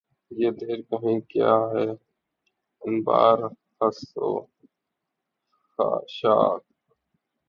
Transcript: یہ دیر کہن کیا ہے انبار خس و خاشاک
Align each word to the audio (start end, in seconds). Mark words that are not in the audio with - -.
یہ 0.31 0.51
دیر 0.51 0.81
کہن 0.89 1.19
کیا 1.29 1.53
ہے 1.73 1.87
انبار 2.81 3.37
خس 3.75 3.99
و 4.17 4.31
خاشاک 5.79 6.63